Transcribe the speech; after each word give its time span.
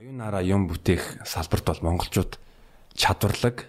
Оюунаараа 0.00 0.40
юм 0.40 0.64
бүтээх 0.64 1.28
салбарт 1.28 1.68
бол 1.68 1.92
монголчууд 1.92 2.40
чадварлаг 2.96 3.68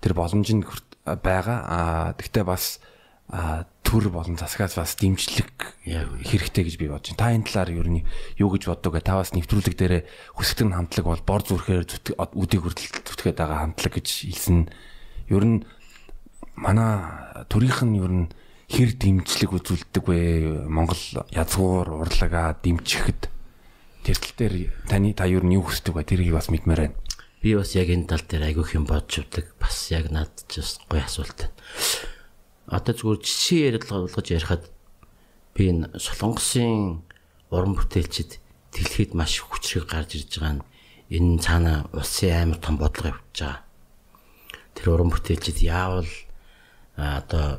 тэр 0.00 0.16
боломж 0.16 0.48
нь 0.56 0.64
байгаа. 1.04 1.58
Аа 1.68 2.16
тэгтээ 2.16 2.48
бас 2.48 2.80
төр 3.84 4.08
болон 4.08 4.40
засгаас 4.40 4.80
бас 4.80 4.96
дэмжлэг 4.96 5.52
хэрэгтэй 5.84 6.64
гэж 6.64 6.76
би 6.80 6.88
бодож 6.88 7.12
байна. 7.12 7.20
Та 7.20 7.36
энэ 7.36 7.44
талаар 7.44 7.76
ер 7.76 7.88
нь 7.92 8.08
юу 8.40 8.48
гэж 8.56 8.72
боддог 8.72 8.96
вэ? 8.96 9.04
Та 9.04 9.20
бас 9.20 9.36
нэвтрүүлэг 9.36 9.76
дээр 9.76 10.08
хүсэгтэн 10.40 10.72
хамтлаг 10.72 11.04
бол 11.04 11.28
бор 11.28 11.44
зүрхээр 11.44 11.84
үдийг 11.84 12.64
хүртэл 12.64 13.04
зүтгээд 13.04 13.36
байгаа 13.36 13.68
хамтлаг 13.68 14.00
гэж 14.00 14.32
хэлсэн. 14.32 14.72
Ер 15.28 15.44
нь 15.44 15.68
манай 16.56 17.44
төрийнх 17.52 17.84
нь 17.84 18.00
ер 18.00 18.12
нь 18.24 18.32
хэр 18.64 18.96
дэмжлэг 18.96 19.52
үзүүлдэг 19.52 20.04
вэ? 20.08 20.18
Монгол 20.72 21.20
язгуур 21.36 22.00
урлагаа 22.00 22.56
дэмжихэд 22.64 23.28
тэр 24.04 24.16
тал 24.16 24.34
дээр 24.36 24.54
таны 24.88 25.14
та 25.14 25.26
нь 25.26 25.54
юу 25.54 25.64
хүсдэг 25.66 25.94
вэ? 25.94 26.04
Тэрийг 26.04 26.34
бас 26.34 26.48
мэдмээр 26.48 26.80
байна. 26.90 26.98
Би 27.40 27.56
бас 27.56 27.74
яг 27.74 27.88
энэ 27.88 28.08
тал 28.08 28.24
дээр 28.24 28.52
айгүйх 28.52 28.76
юм 28.76 28.84
бодж 28.88 29.24
өгдөг. 29.24 29.56
Бас 29.60 29.90
яг 29.92 30.08
надад 30.12 30.44
ч 30.48 30.60
бас 30.60 30.78
гоё 30.88 31.04
асуулт 31.04 31.38
байна 31.48 31.56
одоо 32.70 32.94
зүгээр 32.94 33.18
жишээ 33.18 33.66
ярилцлагаж 33.74 34.26
ярихад 34.30 34.62
би 35.58 35.62
энэ 35.74 35.90
солонгосын 35.98 37.02
уран 37.50 37.74
бүтээлчид 37.74 38.38
дэлхийд 38.70 39.18
маш 39.18 39.42
хүчрэг 39.42 39.90
гарч 39.90 40.22
ирж 40.22 40.38
байгаа 40.38 40.62
нь 40.62 40.66
энэ 41.10 41.42
цаана 41.42 41.90
улсын 41.90 42.54
амар 42.54 42.62
том 42.62 42.78
бодлого 42.78 43.18
явуулж 43.18 43.34
байгаа. 43.34 43.58
Тэр 44.78 44.86
уран 44.94 45.10
бүтээлчид 45.10 45.58
яавал 45.66 46.06
одоо 46.94 47.58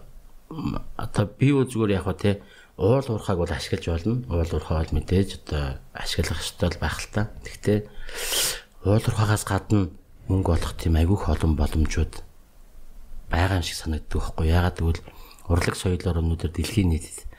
одоо 0.95 1.23
би 1.27 1.51
юу 1.51 1.67
зүгээр 1.67 1.99
яг 1.99 2.07
ба 2.07 2.15
те 2.15 2.39
уул 2.81 3.05
уурхааг 3.05 3.38
бол 3.38 3.53
ашиглаж 3.53 3.85
болно. 3.85 4.26
Уул 4.26 4.49
уурхаа 4.49 4.81
бол 4.81 4.95
мэдээж 4.98 5.30
одоо 5.45 5.77
ашиглах 5.94 6.41
ёстой 6.41 6.73
байх 6.81 6.98
л 6.98 7.07
та. 7.13 7.30
Гэхдээ 7.45 7.80
уул 8.90 8.98
уурхаагаас 9.05 9.46
гадна 9.46 9.93
мөнгө 10.26 10.57
олох 10.57 10.73
тийм 10.82 10.98
айгүйх 10.98 11.29
олон 11.29 11.54
боломжууд 11.54 12.26
байгаа 13.29 13.62
юм 13.62 13.65
шиг 13.70 13.77
санагддаг 13.77 14.18
байхгүй 14.18 14.48
ягаад 14.49 14.77
гэвэл 14.82 15.01
урлаг 15.46 15.76
соёлоор 15.77 16.21
өнөөдөр 16.26 16.51
дэлхийн 16.57 16.90
нийтэд 16.90 17.29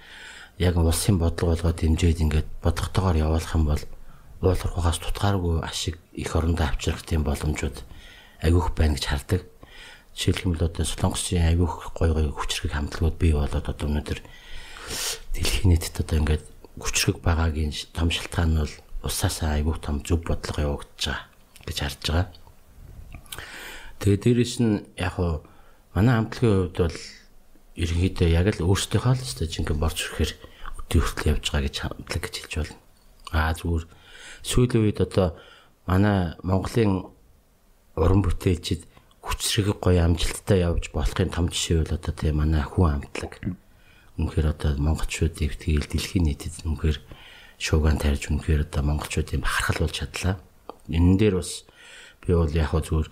яг 0.62 0.79
улсын 0.79 1.19
бодлого 1.19 1.59
болгоод 1.59 1.79
дэмжиж 1.83 2.23
ингээд 2.23 2.49
бодлоготойгоор 2.62 3.17
явуулах 3.19 3.55
юм 3.59 3.65
бол 3.67 3.83
уул 4.47 4.62
урхагаас 4.62 4.99
тутгааргүй 5.03 5.59
ашиг 5.67 5.99
их 6.15 6.31
орондоо 6.39 6.71
авчрах 6.71 7.03
тийм 7.03 7.27
боломжууд 7.27 7.83
агиух 8.47 8.71
байна 8.79 8.95
гэж 8.95 9.06
хардаг. 9.11 9.43
Бол 10.45 10.61
одоо 10.61 10.84
Солонгосын 10.84 11.51
агиух 11.51 11.91
гой 11.99 12.12
гой 12.12 12.31
хүчрэг 12.31 12.73
хамтлагууд 12.73 13.17
бий 13.19 13.33
болоод 13.33 13.67
одоо 13.67 13.89
өнөөдөр 13.89 14.21
дэлхийн 15.35 15.69
нийтэд 15.73 16.01
одоо 16.03 16.17
ингээд 16.21 16.45
хүчрэг 16.79 17.19
байгаагийн 17.25 17.73
том 17.93 18.09
шалтгаан 18.11 18.51
нь 18.55 18.61
бол 18.62 18.75
усаасаа 19.07 19.59
айгүй 19.59 19.77
том 19.83 20.01
зөв 20.07 20.23
бодлого 20.25 20.83
явагдаж 20.83 21.03
байгаа 21.07 21.67
гэж 21.67 21.77
харж 21.83 22.01
байгаа. 22.07 22.27
Тэгээ 24.01 24.21
дээрэс 24.23 24.55
нь 24.62 24.87
яг 24.99 25.15
хуу 25.19 25.43
манай 25.95 26.15
хамтлагийн 26.17 26.71
хувьд 26.73 26.79
бол 26.81 26.99
ерөнхийдөө 27.77 28.29
яг 28.31 28.47
л 28.57 28.67
өөрсдийнхөө 28.69 29.15
л 29.17 29.25
өстой 29.25 29.47
жинхэнэ 29.49 29.81
борч 29.81 29.99
ирэхээр 30.03 30.33
өдөө 30.81 31.01
хүртэл 31.03 31.31
явж 31.33 31.45
байгаа 31.49 31.67
гэж 31.67 31.77
хамтлаг 31.81 32.23
гэж 32.23 32.34
хэлж 32.37 32.53
байна. 32.59 32.77
Аа 33.33 33.53
зүгээр 33.56 33.84
сүүлийн 34.45 34.84
үед 34.84 34.99
одоо 35.01 35.29
манай 35.89 36.37
Монголын 36.45 36.93
уран 37.97 38.21
бүтээлчид 38.23 38.84
хүчрэг 39.23 39.79
гоё 39.81 40.05
амжилттай 40.05 40.67
явж 40.67 40.91
болохын 40.93 41.31
том 41.33 41.47
жишээ 41.49 41.81
бол 41.81 41.97
одоо 41.97 42.12
тийм 42.12 42.37
манай 42.43 42.65
хүн 42.67 43.01
амтлаг. 43.01 43.33
Үнэхээр 44.21 44.49
одоо 44.53 44.77
монголчуудыг 44.77 45.57
тэгэл 45.57 45.89
дэлхийн 45.89 46.29
нийтэд 46.29 46.69
үнэхээр 46.69 46.99
шуугаан 47.57 47.97
тарьж 47.97 48.29
үнэхээр 48.29 48.69
одоо 48.69 48.83
монголчуудын 48.85 49.41
бахархал 49.41 49.89
болж 49.89 49.97
чадлаа. 49.97 50.37
Энэ 50.93 51.17
дээр 51.17 51.41
бас 51.41 51.65
би 52.21 52.37
бол 52.37 52.53
яг 52.53 52.77
зүгээр 52.77 53.09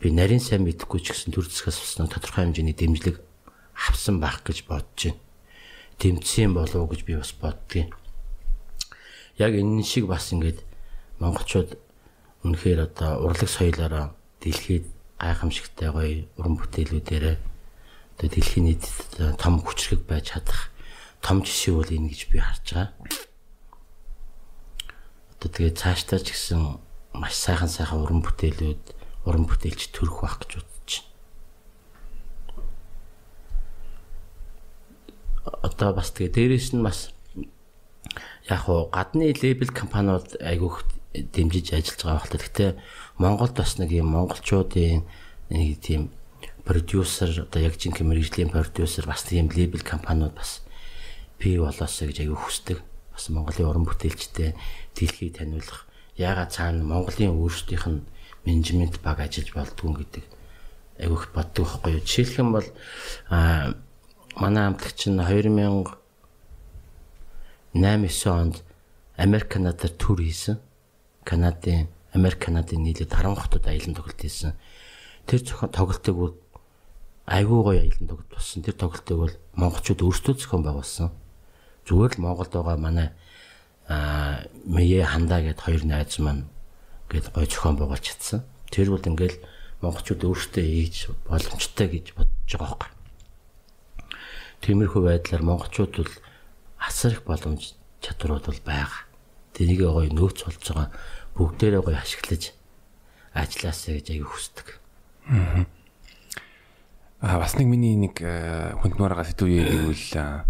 би 0.00 0.06
нарийн 0.12 0.44
сайн 0.44 0.68
мэдэхгүй 0.68 1.00
ч 1.00 1.16
гэсэн 1.16 1.32
төр 1.32 1.48
засгаас 1.48 1.80
уснаа 1.80 2.10
тодорхой 2.10 2.44
хэмжээний 2.44 2.76
дэмжлэг 2.76 3.16
авсан 3.72 4.20
байх 4.20 4.44
гэж 4.44 4.68
бодож 4.68 5.08
байна. 5.08 5.20
Тэмцсэн 5.96 6.52
болов 6.52 6.84
уу 6.84 6.90
гэж 6.92 7.00
би 7.08 7.16
бас 7.16 7.32
боддгийн. 7.32 7.88
Яг 9.40 9.56
энэ 9.56 9.80
шиг 9.80 10.04
бас 10.04 10.28
ингээд 10.36 10.60
монголчууд 11.16 11.80
үнэхээр 12.44 12.92
одоо 12.92 13.24
урлаг 13.24 13.48
соёлоороо 13.48 14.12
дэлхийд 14.44 14.84
гайхамшигтай 15.16 15.88
гоё 15.90 16.28
уран 16.36 16.60
бүтээлүүдээрээ 16.60 17.55
одоо 18.16 18.32
дэлхийн 18.32 18.72
нийтэд 18.72 19.36
том 19.36 19.60
хүчрэг 19.60 20.08
байж 20.08 20.32
чадах 20.32 20.72
том 21.20 21.44
жишээ 21.44 21.76
бол 21.76 21.92
энэ 21.92 22.08
гэж 22.16 22.20
би 22.32 22.40
харж 22.40 22.64
байгаа. 22.72 22.88
Одоо 25.36 25.48
тэгээ 25.52 25.76
цаашдаа 25.76 26.24
ч 26.24 26.32
гэсэн 26.32 26.80
маш 27.12 27.36
сайхан 27.36 27.68
сайхан 27.68 28.00
уран 28.00 28.24
бүтээлүүд 28.24 28.84
уран 29.28 29.44
бүтээлч 29.44 29.92
төрөх 29.92 30.24
байх 30.24 30.40
гэж 30.40 30.64
бодож 30.64 30.92
байна. 30.96 31.12
Одоо 35.60 35.92
бас 35.92 36.08
тэгээ 36.16 36.32
дээрэс 36.32 36.72
нь 36.72 36.80
бас 36.80 37.12
яг 38.48 38.64
хуу 38.64 38.88
гадны 38.88 39.36
лейбл 39.36 39.68
компаниуд 39.76 40.40
айгүйх 40.40 40.88
дэмжиж 41.12 41.76
ажиллаж 41.76 42.00
байгаа 42.00 42.16
багтал. 42.24 42.40
Гэхдээ 42.40 42.70
Монголд 43.20 43.52
бас 43.52 43.76
нэг 43.76 43.92
юм 43.92 44.08
монголчуудын 44.08 45.04
нэг 45.52 45.84
тийм 45.84 46.15
продюсер 46.66 47.46
одоо 47.46 47.62
яг 47.62 47.78
жинхэнэ 47.78 48.10
мэрэгжлийн 48.10 48.50
продюсер 48.50 49.06
бас 49.06 49.22
тийм 49.22 49.48
лейбл 49.54 49.80
компаниуд 49.86 50.34
бас 50.34 50.66
бий 51.38 51.58
болоосоо 51.62 52.10
гэж 52.10 52.26
аягүй 52.26 52.36
хүсдэг. 52.36 52.82
Бас 53.14 53.30
Монголын 53.30 53.70
уран 53.70 53.86
бүтээлчтэй 53.86 54.58
дэлхийд 54.98 55.38
таниулах. 55.38 55.86
Яагаад 56.18 56.50
цаана 56.50 56.82
Монголын 56.82 57.38
өөрсдийнх 57.38 57.86
нь 57.86 58.04
менежмент 58.44 58.98
баг 59.00 59.22
ажиллаж 59.22 59.54
болдгоо 59.54 59.94
гэдэг 60.02 60.24
айгүйх 60.98 61.30
боддог 61.32 61.64
байхгүй 61.70 61.92
юу. 61.92 62.02
Жишээлх 62.02 62.38
юм 62.42 62.50
бол 62.52 62.68
а 63.30 63.74
манай 64.34 64.64
хамтлагч 64.66 65.06
нь 65.06 65.20
2008 65.22 65.94
9 67.76 68.26
онд 68.26 68.56
Америк 69.16 69.48
Канадаар 69.48 69.92
төр 69.92 70.20
хийсэн. 70.24 70.58
Канадын 71.24 71.88
Америк 72.12 72.40
Канадын 72.40 72.82
нийлээд 72.82 73.12
10 73.12 73.36
хотод 73.36 73.66
аялан 73.66 73.94
тоглолт 73.94 74.20
хийсэн. 74.20 74.56
Тэр 75.26 75.40
зохион 75.44 75.70
тоглолтыг 75.70 76.16
айгүй 77.26 77.60
гоё 77.62 77.80
аялан 77.82 78.06
тоглолт 78.06 78.30
болсон. 78.30 78.62
Тэр 78.62 78.76
тоглолтыг 78.78 79.18
бол 79.18 79.34
монголчууд 79.58 80.00
өөрсдөө 80.06 80.34
зохион 80.38 80.62
байгуулсан. 80.62 81.10
Зүгээр 81.90 82.12
л 82.14 82.22
Монголд 82.22 82.52
байгаа 82.54 82.78
манай 82.78 83.08
аа 83.90 84.46
Мэе 84.62 85.02
хандаа 85.02 85.42
гэд 85.42 85.58
хоёр 85.58 85.82
найз 85.82 86.18
маань 86.22 86.46
гээд 87.10 87.34
гой 87.34 87.46
зохион 87.50 87.76
байгуулж 87.82 88.06
чадсан. 88.06 88.46
Тэр 88.70 88.94
бол 88.94 89.02
ингээл 89.02 89.42
монголчууд 89.82 90.22
өөрсдөө 90.22 90.62
хийж 90.62 91.10
боломжтой 91.26 91.86
гэж 91.90 92.06
бодож 92.14 92.52
байгаа 92.54 92.78
байхгүй. 92.78 92.90
Тиймэрхүү 94.62 95.02
байдлаар 95.02 95.42
монголчууд 95.42 95.92
бол 95.98 96.14
асар 96.78 97.18
их 97.18 97.26
боломж 97.26 97.74
чадварууд 98.06 98.46
бол 98.46 98.60
байгаа. 98.62 99.02
Тэрийг 99.50 99.82
гоё 99.82 100.10
нөөц 100.14 100.46
болж 100.46 100.62
байгаа 100.62 100.88
бүгдээрээ 101.34 101.82
гоё 101.82 101.98
ашиглаж 101.98 102.54
ажилласаа 103.34 103.98
гэж 103.98 104.06
аяг 104.14 104.30
хүсдэг. 104.30 104.66
Аа 105.26 105.66
бас 107.20 107.54
нэг 107.56 107.66
миний 107.66 107.96
нэг 107.96 108.20
хүндмээрээ 108.20 109.26
сэдв 109.32 109.46
үе 109.48 109.62
гэвэл 109.64 110.44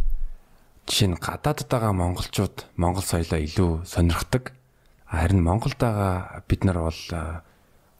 жишээ 0.86 1.08
нь 1.10 1.18
гадаадд 1.18 1.66
байгаа 1.70 1.92
монголчууд 1.94 2.66
монгол 2.78 3.06
соёлоо 3.06 3.40
илүү 3.42 3.70
сонирхдаг 3.86 4.56
Харин 5.06 5.42
Монголд 5.42 5.78
байгаа 5.78 6.42
бид 6.48 6.64
нар 6.64 6.78
бол 6.82 7.02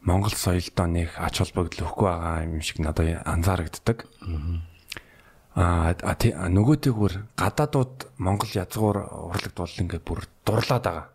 Монгол 0.03 0.35
соёлдоо 0.35 0.87
нэг 0.91 1.15
ач 1.15 1.39
холбогдол 1.39 1.87
өгөхгүй 1.87 2.07
байгаа 2.07 2.43
юм 2.43 2.59
шиг 2.59 2.83
надад 2.83 3.23
анзаарэгддэг. 3.23 4.03
Аа 5.55 5.95
нөгөөтэйгүр 5.95 7.13
гадаадууд 7.39 8.11
Монгол 8.19 8.51
язгуур 8.51 8.97
урлагт 9.07 9.55
бол 9.55 9.79
ингээд 9.79 10.03
бүр 10.03 10.27
дурлаад 10.43 10.83
байгаа. 10.83 11.07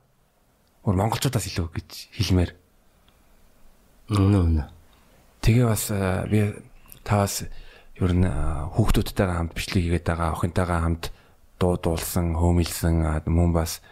Өөр 0.89 0.97
монголчуудаас 0.97 1.47
илүү 1.47 1.69
гэж 1.77 1.91
хэлмээр. 2.17 2.51
Үнэ 4.17 4.39
үнэ. 4.49 4.65
Тэгээ 5.45 5.67
бас 5.69 5.93
би 6.33 6.57
тавас 7.05 7.47
ер 7.99 8.13
нь 8.15 8.27
хүүхдүүдтэйгээ 8.27 9.37
хамт 9.37 9.55
бичлэг 9.55 9.83
хийгээд 9.85 10.07
байгаа, 10.09 10.35
охинтойгоо 10.35 10.81
хамт 10.81 11.05
дуу 11.61 11.77
дуулсан, 11.79 12.35
хөөмилсэн 12.39 13.27
мөн 13.27 13.53
бас 13.53 13.83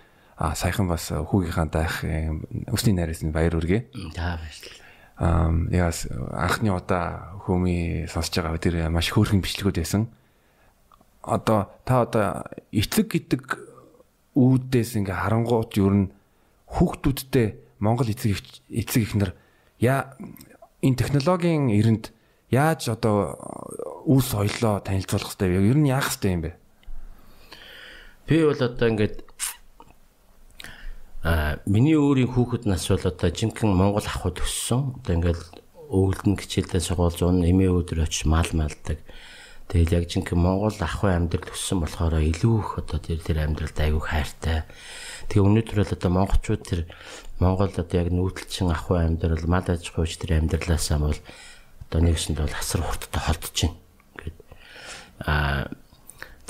А 0.40 0.54
саяхан 0.56 0.88
бас 0.88 1.12
хүүгийнхаа 1.12 1.68
даах 1.68 2.00
өсний 2.72 2.96
найраас 2.96 3.20
нь 3.20 3.28
баяр 3.28 3.60
үргээ. 3.60 3.92
За 4.16 4.40
баярлалаа. 4.40 4.80
Аа 5.20 5.52
яас 5.68 6.08
анхны 6.32 6.72
удаа 6.72 7.36
хүмүүи 7.44 8.08
сонсож 8.08 8.40
байгаа 8.40 8.56
тэр 8.56 8.88
маш 8.88 9.12
хөөрхөн 9.12 9.44
бичлэгүүд 9.44 9.84
байсан. 9.84 10.08
Одоо 11.20 11.68
та 11.84 12.08
одоо 12.08 12.48
эцэг 12.72 13.12
гэдэг 13.12 13.44
үүдээс 14.32 14.96
ингээ 14.96 15.20
харангуут 15.28 15.76
ер 15.76 16.08
нь 16.08 16.12
хүүхдүүдтэй 16.72 17.60
Монгол 17.84 18.08
эцэг 18.08 18.40
эцэг 18.72 19.12
ихнэр 19.12 19.36
яа 19.76 20.16
энэ 20.80 20.96
технологийн 20.96 21.68
эрэнд 21.68 22.16
яаж 22.50 22.90
одоо 22.90 23.38
үл 24.04 24.22
соёлоо 24.22 24.82
танилцуулах 24.82 25.32
хэрэгтэй 25.34 25.48
вэ? 25.48 25.70
Ер 25.70 25.78
нь 25.78 25.90
яах 25.90 26.10
хэрэгтэй 26.10 26.32
юм 26.34 26.42
бэ? 26.44 26.52
Би 28.26 28.44
бол 28.44 28.58
одоо 28.58 28.86
ингээд 28.90 29.30
А 31.22 31.60
миний 31.66 32.00
өөрийн 32.00 32.32
хүүхэд 32.32 32.64
нас 32.64 32.88
бол 32.88 33.04
одоо 33.04 33.28
жинхэнэ 33.28 33.76
Монгол 33.76 34.08
ахуйд 34.08 34.40
өссөн. 34.40 34.96
Одоо 35.04 35.12
ингээл 35.20 35.44
өвөлдөн 35.92 36.40
хичээлдээ 36.40 36.80
сургууль 36.80 37.12
зүүн 37.12 37.44
эмээ 37.44 37.68
өдөр 37.68 38.08
очиж 38.08 38.24
мал 38.24 38.48
малдаг. 38.56 39.04
Тэгэл 39.68 40.00
яг 40.00 40.08
жинхэнэ 40.08 40.40
Монгол 40.40 40.72
ахуй 40.80 41.12
амьдрал 41.12 41.52
өссөн 41.52 41.84
болохоор 41.84 42.24
илүү 42.24 42.56
их 42.64 42.72
одоо 42.80 42.98
тэр 43.04 43.20
тэр 43.20 43.38
амьдралд 43.44 43.76
аягүй 43.76 44.00
хайртай. 44.00 44.64
Тэгээ 45.28 45.44
өнөөдөр 45.44 45.76
бол 45.84 45.92
одоо 45.92 46.10
монголчууд 46.16 46.62
тэр 46.64 46.80
Монгол 47.36 47.68
одоо 47.68 47.96
яг 48.00 48.08
нүүдэлчин 48.08 48.72
ахуй 48.72 49.04
амьдрал 49.04 49.44
мал 49.44 49.68
аж 49.68 49.84
ахуйч 49.92 50.16
тэр 50.16 50.40
амьдралаасаа 50.40 51.04
бол 51.04 51.20
одоо 51.90 52.00
нэгсэнд 52.06 52.38
бол 52.38 52.54
асар 52.54 52.86
хурдтай 52.86 53.20
холдож 53.20 53.56
байна. 53.58 53.76
Гэт 54.14 54.36
а 55.26 55.66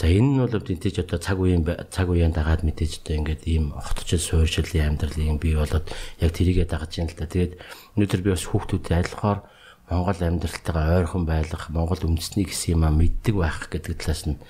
За 0.00 0.08
энэ 0.08 0.32
нь 0.32 0.40
бол 0.40 0.48
мэдээж 0.48 1.04
одоо 1.04 1.20
цаг 1.20 1.37
үеийн 1.44 1.60
цаг 1.92 2.08
үеийн 2.08 2.32
дагаад 2.32 2.64
мэдээж 2.64 3.04
одоо 3.04 3.20
ингээд 3.20 3.44
ийм 3.44 3.76
хотчил 3.76 4.16
суурьшилын 4.16 4.96
амьдралын 4.96 5.37
бий 5.37 5.52
болоод 5.52 5.92
яг 6.25 6.32
тэрийгэ 6.32 6.64
дагаж 6.64 6.96
юм 6.96 7.12
л 7.12 7.16
та. 7.20 7.28
Тэгээд 7.28 7.60
өнөөдөр 8.00 8.20
би 8.25 8.32
бас 8.32 8.48
хүүхдүүдэд 8.48 8.96
айлхаар 8.96 9.44
Монгол 9.92 10.20
амьдралтайгаа 10.25 11.04
ойрхон 11.04 11.28
байх, 11.28 11.69
Монгол 11.69 12.00
үндэсний 12.00 12.48
гэсэн 12.48 12.81
юм 12.81 12.88
а 12.88 12.96
мэддэг 12.96 13.37
байх 13.37 13.69
гэдэг 13.69 14.00
талаас 14.00 14.25
нь 14.25 14.40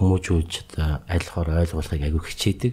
хүмүүжүүлж 0.00 0.52
одоо 0.64 1.04
айлхаар 1.12 1.48
ойлгуулахыг 1.60 2.00
аягүй 2.00 2.22
хичээдэг. 2.32 2.72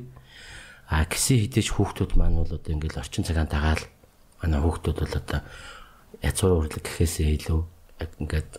А 0.88 1.04
гисэн 1.04 1.44
хідэж 1.44 1.76
хүүхдүүд 1.76 2.12
маань 2.16 2.40
бол 2.40 2.56
одоо 2.56 2.72
ингээд 2.72 3.04
орчин 3.04 3.28
цагаан 3.28 3.52
дагаал 3.52 3.84
манай 4.40 4.64
хүүхдүүд 4.64 4.98
бол 5.04 5.16
одоо 5.20 5.42
язгуур 6.22 6.68
урлаг 6.68 6.84
гэхээсээ 6.84 7.30
илүү 7.42 7.62
ингээд 8.22 8.52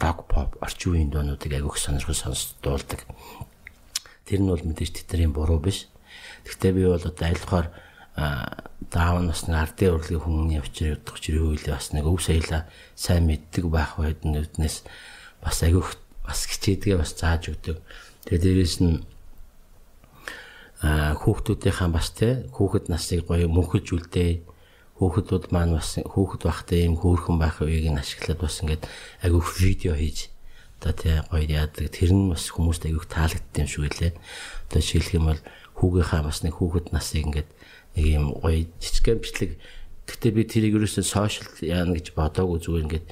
рок 0.00 0.28
pop 0.28 0.56
орчин 0.64 0.92
үеийн 0.92 1.10
дуунуудыг 1.10 1.52
агиох 1.52 1.76
сонирхол 1.76 2.16
сонсдуулдаг. 2.16 3.04
Тэр 4.24 4.40
нь 4.40 4.50
бол 4.50 4.62
мэдээж 4.62 5.04
тэдний 5.04 5.28
буруу 5.28 5.60
биш. 5.60 5.88
Гэхдээ 6.44 6.72
би 6.72 6.82
бол 6.88 7.00
одоо 7.00 7.26
айлхаар 7.26 7.66
даав 8.90 9.22
насны 9.22 9.56
ардын 9.56 9.94
урлагийн 9.96 10.20
хүмүүний 10.20 10.58
авчир 10.60 10.96
явдаг 10.98 11.16
чирээ 11.20 11.44
үйл 11.46 11.66
бас 11.70 11.92
нэг 11.92 12.04
өв 12.04 12.20
саяла 12.20 12.68
сайн 12.96 13.24
мэддэг 13.24 13.64
байх 13.70 13.96
байднаас 13.96 14.84
бас 15.40 15.62
агиох 15.62 15.96
бас 16.26 16.44
хичээдгээ 16.50 16.96
бас 17.00 17.14
зааж 17.16 17.54
өгдөг. 17.54 17.78
Тэгээ 18.26 18.42
дээрээс 18.44 18.76
нь 18.84 19.00
хүүхдүүдийнхаа 20.80 21.88
бас 21.92 22.08
те 22.12 22.48
хүүхэд 22.52 22.88
насыг 22.92 23.24
гоё 23.28 23.48
мөнхөж 23.48 23.86
үлдээ 23.94 24.30
хүүхдүүд 25.00 25.44
маань 25.48 25.80
бас 25.80 25.96
хүүхэд 25.96 26.42
байхдаа 26.44 26.78
ийм 26.78 26.94
хөөрхөн 27.00 27.40
байх 27.40 27.64
үеийг 27.64 27.88
нь 27.88 28.00
ашиглаад 28.00 28.40
бас 28.44 28.60
ингээд 28.60 28.84
агиух 29.24 29.48
видео 29.56 29.96
хийж 29.96 30.28
одоо 30.76 30.92
тий 30.92 31.16
гоё 31.32 31.44
яадаг 31.48 31.88
тэр 31.88 32.12
нь 32.12 32.28
бас 32.28 32.52
хүмүүст 32.52 32.84
агиух 32.84 33.08
таалагдсан 33.08 33.64
юм 33.64 33.68
шиг 33.72 33.82
үлээ. 33.88 34.12
Одоо 34.68 34.80
жишээлх 34.84 35.16
юм 35.16 35.26
бол 35.32 35.42
хүүгийнхаа 35.80 36.22
бас 36.28 36.44
нэг 36.44 36.54
хүүхэд 36.60 36.92
насыг 36.92 37.24
ингээд 37.24 37.48
нэг 37.96 38.04
ийм 38.04 38.24
гоё 38.44 38.68
жижигхэн 38.76 39.24
бичлэг 39.24 39.52
Гэтэ 40.10 40.34
би 40.34 40.42
тэрийг 40.42 40.74
ерөөсөө 40.74 41.06
сошиал 41.06 41.54
яана 41.62 41.94
гэж 41.94 42.18
бодоагүй 42.18 42.58
зүгээр 42.58 42.84
ингээд 42.90 43.06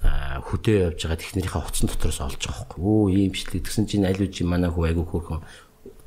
хөдөө 0.00 0.76
явж 0.88 0.98
байгаа 1.04 1.20
технэрийнхээ 1.20 1.64
утсан 1.68 1.88
дотроос 1.92 2.20
олж 2.24 2.40
байгаа 2.40 2.64
байхгүй. 2.64 2.80
Өө 2.80 3.12
ийм 3.12 3.32
бичлэг 3.36 3.60
тэгсэн 3.60 3.84
чинь 3.84 4.08
аль 4.08 4.24
үжи 4.24 4.42
манай 4.48 4.72
хүү 4.72 4.88
айгүй 4.88 5.04
хөөрхөн 5.04 5.44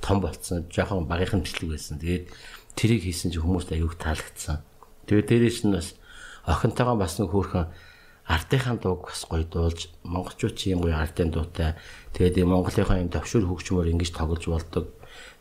том 0.01 0.17
болцсон. 0.25 0.65
Жохон 0.73 1.05
багийнхан 1.05 1.45
бичлэг 1.45 1.69
байсан. 1.77 2.01
Тэгээд 2.01 2.25
тэрийг 2.73 3.01
хийсэн 3.05 3.29
чинь 3.29 3.45
хүмүүст 3.45 3.77
аюух 3.77 3.93
таалагдсан. 4.01 4.65
Тэгээ 5.07 5.27
дээрээс 5.27 5.59
нь 5.67 5.75
бас 5.75 5.95
охинтойгоо 6.47 6.95
бас 6.99 7.19
нэг 7.19 7.29
хөөрхөн 7.31 7.67
ардынхаа 8.27 8.75
дууг 8.79 9.11
бас 9.11 9.23
гоё 9.27 9.43
дуулж 9.43 9.91
монголчууд 10.03 10.55
чи 10.55 10.71
юм 10.71 10.87
гоё 10.87 10.95
ардын 10.95 11.31
дуутай. 11.31 11.75
Тэгээд 12.15 12.47
монголынхаа 12.47 13.03
юм 13.03 13.11
төвшөр 13.11 13.43
хөгжмөр 13.47 13.91
ингэж 13.91 14.11
тоглож 14.15 14.43
болдог. 14.47 14.85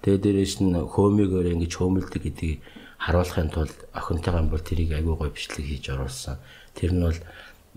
Тэгээд 0.02 0.22
дээрээс 0.22 0.54
нь 0.66 0.74
хөөмигөөр 0.74 1.54
ингэж 1.54 1.72
хөөмөлдөг 1.78 2.22
гэдгийг 2.26 2.58
харуулахын 2.98 3.50
тулд 3.54 3.76
охинтойгоо 3.94 4.50
бол 4.50 4.62
тэрийг 4.66 4.98
айгүй 4.98 5.14
гоё 5.14 5.30
бичлэг 5.30 5.66
хийж 5.66 5.84
оруулсан. 5.94 6.42
Тэр 6.74 6.90
нь 6.94 7.06
бол 7.06 7.18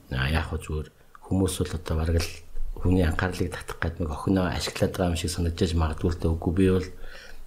яг 0.10 0.46
хөө 0.50 0.60
зүгээр 0.66 0.88
хүмүүс 1.26 1.54
бол 1.62 1.74
одоо 1.78 1.96
бараг 1.98 2.18
л 2.22 2.32
хүний 2.82 3.06
анхаарлыг 3.06 3.50
татах 3.54 3.78
гэдэг 3.82 4.00
нэг 4.06 4.12
охиноо 4.14 4.46
ашиглаад 4.50 4.94
байгаа 4.94 5.12
юм 5.14 5.18
шиг 5.18 5.34
санагдаж 5.34 5.72
магадгүй 5.74 6.12
л 6.14 6.34
үгүй 6.38 6.54
би 6.54 6.66
бол 6.70 6.88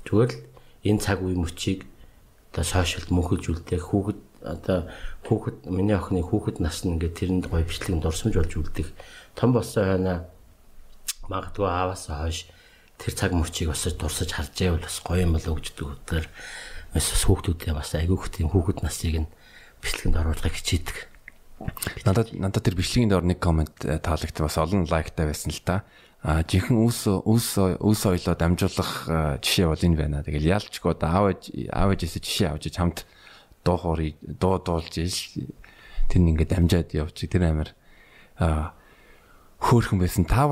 зүгээр 0.06 0.30
л 0.34 0.42
энэ 0.88 1.02
цаг 1.02 1.18
үе 1.22 1.34
мөчийг 1.38 1.86
одоо 2.50 2.64
сошиалд 2.64 3.10
мөнхөлж 3.14 3.44
үлдээх 3.50 3.84
хүүхэд 3.86 4.18
одоо 4.42 4.86
хүүхэд 5.26 5.66
миний 5.66 5.96
охины 5.96 6.22
хүүхэд 6.22 6.62
нас 6.62 6.84
нь 6.84 6.94
ингээд 6.94 7.14
тэрэнд 7.18 7.44
гоё 7.50 7.66
бичлэгэнд 7.66 8.02
дурсамж 8.02 8.34
болж 8.38 8.52
үлдэх 8.54 8.88
том 9.34 9.50
болсон 9.52 9.84
хойно 9.84 10.14
магадгүй 11.26 11.66
ааваасаа 11.66 12.26
хойш 12.26 12.46
тэр 12.98 13.14
цаг 13.14 13.32
мөчийг 13.34 13.70
бас 13.74 13.86
дурсаж 13.94 14.30
харж 14.32 14.54
байвал 14.54 14.86
бас 14.86 14.98
гоё 15.02 15.22
юм 15.26 15.34
болоо 15.34 15.54
гэж 15.58 15.66
дүүгээр 15.74 16.26
бас 16.94 17.06
хүүхдүүдээ 17.26 17.74
бас 17.74 17.90
айгүйх 17.94 18.30
тийм 18.32 18.48
хүүхэд 18.50 18.82
насыг 18.82 19.26
нь 19.26 19.30
бичлэгэнд 19.82 20.18
оруулахыг 20.18 20.56
хичээдэг. 20.58 20.96
Надад 22.06 22.34
надад 22.34 22.62
тэр 22.62 22.78
бичлэгийн 22.78 23.10
доор 23.10 23.26
нэг 23.26 23.38
комент 23.42 23.74
э, 23.82 23.98
таалагдсан 23.98 24.46
бас 24.46 24.58
олон 24.58 24.86
лайктай 24.86 25.26
байсан 25.26 25.50
л 25.50 25.62
та. 25.62 25.82
А 26.22 26.42
жинхэнэ 26.42 26.82
үс 26.82 27.06
үс 27.06 27.58
үс 27.58 28.02
ойлоо 28.06 28.34
дамжуулах 28.34 28.92
э, 29.06 29.38
жишээ 29.42 29.66
бол 29.70 29.78
энэ 29.82 29.98
байна. 29.98 30.22
Тэгэл 30.26 30.50
яалчгүй 30.58 30.98
аав 30.98 31.34
аав 31.34 31.88
ээжээс 31.94 32.18
жишээ 32.18 32.50
авч 32.54 32.74
хамт 32.74 33.06
дуу 33.68 33.76
хоорыг 33.76 34.16
дуу 34.24 34.56
дуулж 34.64 34.96
ил. 34.96 35.52
Тэр 36.08 36.24
ингээд 36.24 36.56
амжаад 36.56 36.96
явчих. 36.96 37.28
Тэр 37.28 37.52
амир 37.52 37.76
хөөхөн 39.60 39.98
байсан. 39.98 40.24
Та 40.24 40.46